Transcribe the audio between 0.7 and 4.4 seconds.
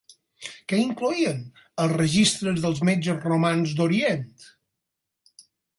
Què incloïen els registres dels metges romans d'Orient?